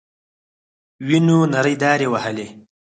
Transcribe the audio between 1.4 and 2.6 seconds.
نرۍ دارې وهلې.